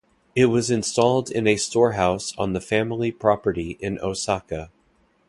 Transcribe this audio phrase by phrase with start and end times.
[0.35, 4.71] It was installed in a storehouse on the family property in Osaka.